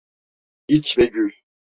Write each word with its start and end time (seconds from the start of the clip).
İç 0.67 0.97
ve 0.97 1.05
gül! 1.05 1.31